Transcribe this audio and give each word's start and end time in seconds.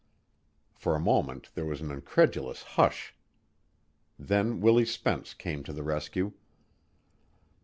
For 0.73 0.95
a 0.95 0.99
moment 0.99 1.51
there 1.53 1.63
was 1.67 1.79
an 1.79 1.91
incredulous 1.91 2.63
hush. 2.63 3.13
Then 4.17 4.59
Willie 4.59 4.83
Spence 4.83 5.35
came 5.35 5.61
to 5.65 5.73
the 5.73 5.83
rescue. 5.83 6.31